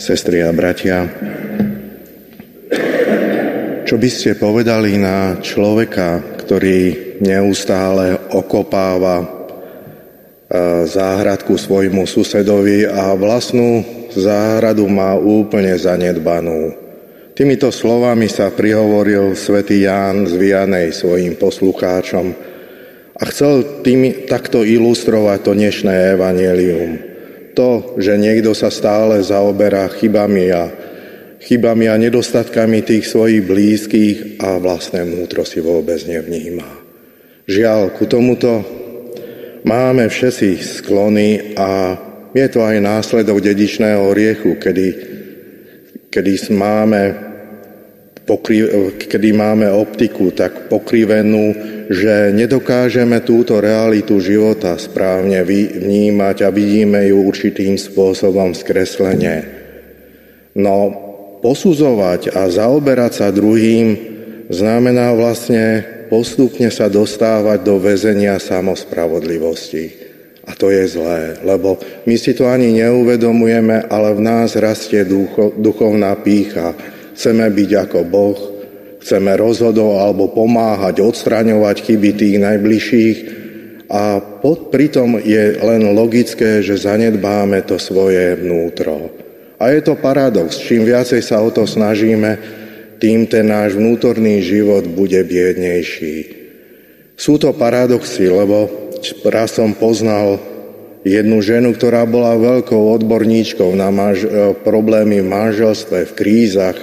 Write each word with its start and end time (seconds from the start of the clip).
sestry 0.00 0.40
a 0.40 0.48
bratia. 0.48 1.04
Čo 3.84 4.00
by 4.00 4.08
ste 4.08 4.40
povedali 4.40 4.96
na 4.96 5.36
človeka, 5.44 6.40
ktorý 6.40 7.12
neustále 7.20 8.16
okopáva 8.32 9.20
e, 9.20 9.26
záhradku 10.88 11.60
svojmu 11.60 12.08
susedovi 12.08 12.88
a 12.88 13.12
vlastnú 13.12 13.84
záhradu 14.16 14.88
má 14.88 15.20
úplne 15.20 15.76
zanedbanú? 15.76 16.72
Týmito 17.36 17.68
slovami 17.68 18.30
sa 18.30 18.48
prihovoril 18.48 19.36
svätý 19.36 19.84
Ján 19.84 20.24
z 20.24 20.32
Vianej 20.38 20.96
svojim 20.96 21.36
poslucháčom 21.36 22.26
a 23.20 23.22
chcel 23.28 23.84
tým 23.84 24.24
takto 24.24 24.64
ilustrovať 24.64 25.38
to 25.44 25.52
dnešné 25.52 26.16
evanelium 26.16 27.09
to, 27.54 27.96
že 28.00 28.18
niekto 28.18 28.52
sa 28.52 28.68
stále 28.68 29.22
zaoberá 29.22 29.86
chybami 29.88 30.50
a, 30.50 30.68
chybami 31.40 31.86
a 31.88 31.96
nedostatkami 31.96 32.82
tých 32.82 33.08
svojich 33.08 33.42
blízkych 33.46 34.16
a 34.42 34.58
vlastné 34.58 35.06
vnútro 35.06 35.46
si 35.46 35.62
vôbec 35.62 36.02
nevníma. 36.04 36.66
Žiaľ, 37.50 37.80
ku 37.96 38.04
tomuto 38.06 38.62
máme 39.64 40.06
všetci 40.10 40.82
sklony 40.82 41.56
a 41.56 41.98
je 42.30 42.46
to 42.46 42.62
aj 42.62 42.78
následok 42.78 43.42
dedičného 43.42 44.14
riechu, 44.14 44.54
kedy, 44.54 44.88
kedy 46.14 46.32
máme 46.54 47.29
kedy 48.26 49.30
máme 49.34 49.66
optiku 49.70 50.30
tak 50.30 50.70
pokrivenú, 50.70 51.54
že 51.90 52.30
nedokážeme 52.30 53.26
túto 53.26 53.58
realitu 53.58 54.22
života 54.22 54.78
správne 54.78 55.42
vnímať 55.42 56.36
a 56.46 56.48
vidíme 56.54 57.02
ju 57.10 57.26
určitým 57.26 57.74
spôsobom 57.74 58.54
skreslenie. 58.54 59.42
No 60.54 60.94
posudzovať 61.42 62.36
a 62.36 62.46
zaoberať 62.46 63.12
sa 63.24 63.28
druhým 63.34 63.96
znamená 64.52 65.10
vlastne 65.16 65.82
postupne 66.06 66.68
sa 66.70 66.86
dostávať 66.86 67.66
do 67.66 67.82
väzenia 67.82 68.38
samospravodlivosti. 68.38 70.10
A 70.46 70.58
to 70.58 70.70
je 70.70 70.82
zlé, 70.90 71.38
lebo 71.46 71.78
my 72.06 72.16
si 72.18 72.34
to 72.34 72.50
ani 72.50 72.74
neuvedomujeme, 72.82 73.86
ale 73.86 74.18
v 74.18 74.20
nás 74.24 74.58
rastie 74.58 75.06
ducho, 75.06 75.54
duchovná 75.54 76.10
pícha, 76.18 76.74
Chceme 77.20 77.52
byť 77.52 77.70
ako 77.84 78.00
Boh, 78.08 78.40
chceme 79.04 79.36
rozhodovať 79.36 80.00
alebo 80.08 80.32
pomáhať, 80.32 81.04
odstraňovať 81.04 81.76
chyby 81.84 82.10
tých 82.16 82.36
najbližších 82.40 83.18
a 83.92 84.24
pod, 84.40 84.72
pritom 84.72 85.20
je 85.20 85.60
len 85.60 85.92
logické, 85.92 86.64
že 86.64 86.80
zanedbáme 86.80 87.60
to 87.68 87.76
svoje 87.76 88.40
vnútro. 88.40 89.12
A 89.60 89.68
je 89.68 89.84
to 89.84 90.00
paradox. 90.00 90.64
Čím 90.64 90.88
viacej 90.88 91.20
sa 91.20 91.44
o 91.44 91.52
to 91.52 91.68
snažíme, 91.68 92.40
tým 92.96 93.28
ten 93.28 93.52
náš 93.52 93.76
vnútorný 93.76 94.40
život 94.40 94.88
bude 94.88 95.20
biednejší. 95.20 96.16
Sú 97.20 97.36
to 97.36 97.52
paradoxy, 97.52 98.32
lebo 98.32 98.72
raz 99.28 99.60
som 99.60 99.76
poznal 99.76 100.40
jednu 101.04 101.44
ženu, 101.44 101.76
ktorá 101.76 102.08
bola 102.08 102.32
veľkou 102.32 102.96
odborníčkou 102.96 103.76
na 103.76 103.92
manž- 103.92 104.56
problémy 104.64 105.20
v 105.20 105.28
manželstve, 105.28 106.08
v 106.08 106.16
krízach, 106.16 106.80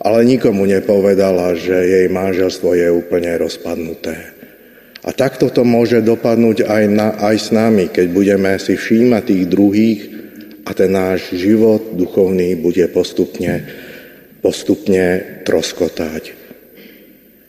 ale 0.00 0.24
nikomu 0.24 0.64
nepovedala, 0.64 1.52
že 1.60 1.76
jej 1.76 2.08
manželstvo 2.08 2.72
je 2.72 2.88
úplne 2.88 3.36
rozpadnuté. 3.36 4.32
A 5.04 5.12
takto 5.12 5.52
to 5.52 5.64
môže 5.64 6.04
dopadnúť 6.04 6.64
aj, 6.64 6.88
na, 6.88 7.12
aj 7.20 7.36
s 7.36 7.52
nami, 7.52 7.88
keď 7.88 8.06
budeme 8.12 8.58
si 8.60 8.76
všímať 8.76 9.24
tých 9.24 9.46
druhých 9.48 10.00
a 10.64 10.74
ten 10.76 10.92
náš 10.92 11.32
život 11.36 11.96
duchovný 11.96 12.54
bude 12.60 12.88
postupne, 12.92 13.64
postupne 14.44 15.40
troskotať. 15.44 16.32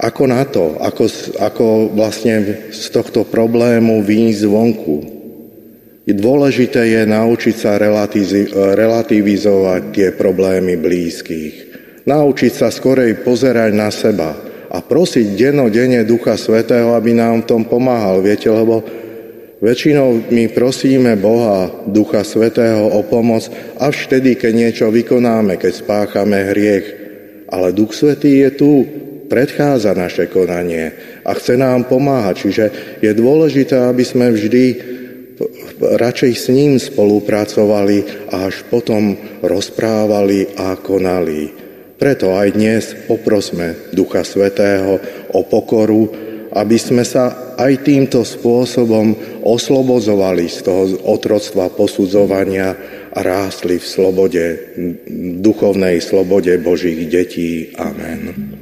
Ako 0.00 0.26
na 0.28 0.44
to, 0.48 0.76
ako, 0.80 1.08
ako 1.40 1.88
vlastne 1.92 2.42
z 2.72 2.90
tohto 2.92 3.24
problému 3.28 4.02
výjsť 4.04 4.40
zvonku. 4.44 4.96
Dôležité 6.04 6.84
je 6.92 7.08
naučiť 7.08 7.56
sa 7.56 7.80
relativizovať 7.80 9.82
tie 9.96 10.12
problémy 10.12 10.76
blízkych 10.76 11.73
naučiť 12.04 12.52
sa 12.52 12.68
skorej 12.68 13.24
pozerať 13.24 13.70
na 13.72 13.88
seba 13.88 14.36
a 14.74 14.78
prosiť 14.82 15.38
dennodenne 15.38 16.04
Ducha 16.04 16.36
Svetého, 16.36 16.92
aby 16.92 17.16
nám 17.16 17.44
v 17.44 17.48
tom 17.48 17.62
pomáhal. 17.64 18.20
Viete, 18.20 18.50
lebo 18.50 18.84
väčšinou 19.62 20.28
my 20.28 20.44
prosíme 20.52 21.16
Boha, 21.16 21.70
Ducha 21.88 22.26
Svetého 22.26 22.90
o 22.92 23.00
pomoc 23.06 23.48
až 23.80 24.10
vtedy, 24.10 24.36
keď 24.36 24.52
niečo 24.52 24.86
vykonáme, 24.90 25.56
keď 25.56 25.72
spáchame 25.72 26.52
hriech. 26.52 26.86
Ale 27.48 27.70
Duch 27.70 27.94
Svetý 27.94 28.42
je 28.44 28.50
tu, 28.52 28.72
predchádza 29.24 29.96
naše 29.96 30.28
konanie 30.28 30.92
a 31.24 31.32
chce 31.32 31.56
nám 31.56 31.88
pomáhať. 31.88 32.34
Čiže 32.44 32.64
je 33.00 33.12
dôležité, 33.16 33.88
aby 33.88 34.04
sme 34.04 34.34
vždy 34.34 34.64
radšej 35.80 36.32
s 36.34 36.46
ním 36.52 36.78
spolupracovali 36.78 38.28
a 38.30 38.46
až 38.46 38.62
potom 38.68 39.16
rozprávali 39.42 40.54
a 40.58 40.76
konali. 40.78 41.63
Preto 42.04 42.36
aj 42.36 42.52
dnes 42.52 42.92
poprosme 43.08 43.88
Ducha 43.96 44.28
Svetého 44.28 45.00
o 45.32 45.40
pokoru, 45.40 46.12
aby 46.52 46.76
sme 46.76 47.00
sa 47.00 47.56
aj 47.56 47.80
týmto 47.80 48.20
spôsobom 48.28 49.40
oslobodzovali 49.40 50.44
z 50.44 50.68
toho 50.68 50.84
otroctva 51.08 51.72
posudzovania 51.72 52.76
a 53.08 53.18
rástli 53.24 53.80
v 53.80 53.86
slobode, 53.88 54.44
duchovnej 55.40 56.04
slobode 56.04 56.52
Božích 56.60 57.08
detí. 57.08 57.72
Amen. 57.80 58.52